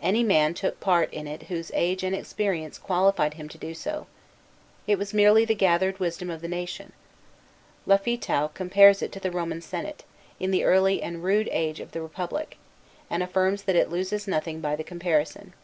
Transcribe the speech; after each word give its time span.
Any 0.00 0.22
man 0.22 0.54
took 0.54 0.78
part 0.78 1.12
in 1.12 1.26
it 1.26 1.42
whose 1.50 1.72
age 1.74 2.04
and 2.04 2.14
experience 2.14 2.78
qualified 2.78 3.34
him 3.34 3.48
to 3.48 3.58
do 3.58 3.74
so. 3.74 4.06
It 4.86 4.98
was 5.00 5.12
merely 5.12 5.44
the 5.44 5.56
gathered 5.56 5.98
wisdom 5.98 6.30
of 6.30 6.42
the 6.42 6.46
nation. 6.46 6.92
Lafitau 7.84 8.50
compares 8.54 9.02
it 9.02 9.10
to 9.10 9.18
the 9.18 9.32
Roman 9.32 9.60
Senate, 9.60 10.04
in 10.38 10.52
the 10.52 10.62
early 10.62 11.02
and 11.02 11.24
rude 11.24 11.48
age 11.50 11.80
of 11.80 11.90
the 11.90 12.00
Republic, 12.00 12.56
and 13.10 13.20
affirms 13.20 13.64
that 13.64 13.74
it 13.74 13.90
loses 13.90 14.28
nothing 14.28 14.60
by 14.60 14.76
the 14.76 14.84
comparison. 14.84 15.54